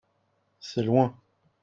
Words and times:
c'est 0.59 0.81
loin. 0.81 1.15